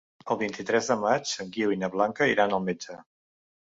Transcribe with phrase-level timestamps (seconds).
[0.35, 2.99] El vint-i-tres de maig en Guiu i na Blanca iran al metge.